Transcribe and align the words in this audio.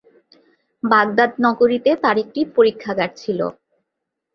Baghdad 0.83 1.31
নগরীতে 1.45 1.91
তার 2.03 2.17
একটি 2.23 2.41
পরীক্ষাগার 2.55 3.09
ছিল। 3.15 3.39